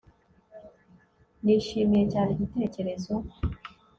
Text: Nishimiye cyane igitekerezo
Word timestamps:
Nishimiye 1.43 2.03
cyane 2.13 2.29
igitekerezo 2.31 3.13